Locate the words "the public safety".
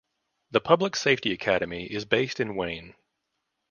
0.49-1.31